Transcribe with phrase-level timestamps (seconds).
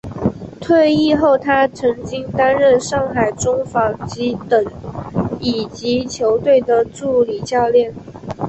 [0.59, 4.65] 退役后他曾经担任上海中纺机等
[5.39, 7.93] 乙级球队的助理教练。